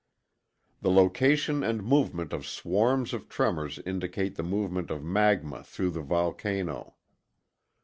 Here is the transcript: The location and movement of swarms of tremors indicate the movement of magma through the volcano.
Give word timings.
The 0.81 0.89
location 0.89 1.61
and 1.63 1.83
movement 1.83 2.33
of 2.33 2.47
swarms 2.47 3.13
of 3.13 3.29
tremors 3.29 3.77
indicate 3.85 4.33
the 4.33 4.41
movement 4.41 4.89
of 4.89 5.03
magma 5.03 5.63
through 5.63 5.91
the 5.91 6.01
volcano. 6.01 6.95